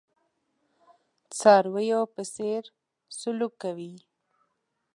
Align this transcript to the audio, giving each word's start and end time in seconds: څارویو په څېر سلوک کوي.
څارویو 1.37 2.01
په 2.13 2.21
څېر 2.33 2.63
سلوک 3.19 3.53
کوي. 3.63 3.93